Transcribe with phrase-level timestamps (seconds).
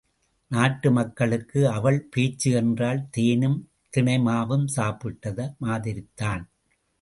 [0.51, 3.59] நாட்டு மக்களுக்கு அவள் பேச்சு என்றால் தேனும்
[3.93, 6.43] தினைமாவும் சாப்பிட்டது மாதிரிதான்!...